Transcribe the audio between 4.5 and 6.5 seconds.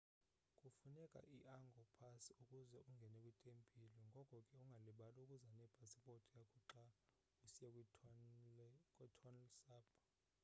ungalibali ukuza nepasipothi